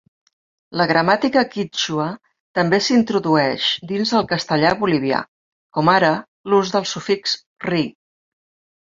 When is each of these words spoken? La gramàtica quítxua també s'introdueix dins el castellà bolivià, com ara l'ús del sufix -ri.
La 0.81 0.85
gramàtica 0.91 1.41
quítxua 1.55 2.05
també 2.59 2.79
s'introdueix 2.85 3.67
dins 3.91 4.13
el 4.19 4.25
castellà 4.31 4.71
bolivià, 4.79 5.19
com 5.79 5.91
ara 5.97 6.09
l'ús 6.53 6.73
del 6.77 6.89
sufix 6.93 7.37
-ri. 7.67 7.83